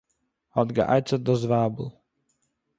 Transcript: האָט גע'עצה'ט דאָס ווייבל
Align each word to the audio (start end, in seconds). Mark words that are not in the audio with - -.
האָט 0.55 0.69
גע'עצה'ט 0.75 1.21
דאָס 1.25 1.43
ווייבל 1.47 1.85